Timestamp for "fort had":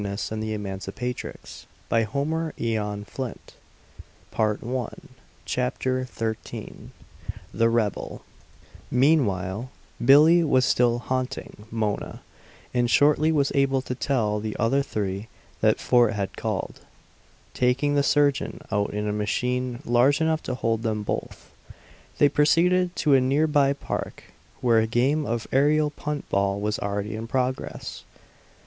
15.79-16.35